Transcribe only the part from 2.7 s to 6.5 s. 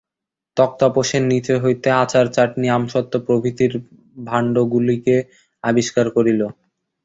আমসত্ত্ব প্রভৃতির ভাণ্ডগুলিকে আবিষ্কার করিল।